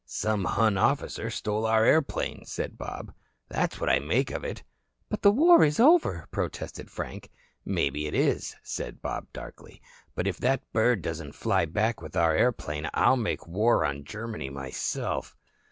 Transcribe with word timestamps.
"Some 0.07 0.45
Hun 0.45 0.79
officer 0.79 1.29
stole 1.29 1.67
our 1.67 1.85
airplane," 1.85 2.43
said 2.45 2.75
Bob. 2.75 3.13
"That's 3.49 3.79
what 3.79 3.87
I 3.87 3.99
make 3.99 4.31
of 4.31 4.43
it." 4.43 4.63
"But 5.09 5.21
the 5.21 5.29
war 5.31 5.63
is 5.63 5.79
over," 5.79 6.27
protested 6.31 6.89
Frank. 6.89 7.29
"Maybe 7.65 8.07
it 8.07 8.15
is," 8.15 8.55
said 8.63 9.03
Bob 9.03 9.27
darkly. 9.31 9.79
"But 10.15 10.25
if 10.25 10.37
that 10.39 10.63
bird 10.73 11.03
doesn't 11.03 11.35
fly 11.35 11.65
back 11.65 12.01
with 12.01 12.15
our 12.15 12.35
airplane 12.35 12.89
I'll 12.95 13.15
make 13.15 13.45
war 13.45 13.85
on 13.85 14.03
Germany 14.03 14.49
myself." 14.49 15.37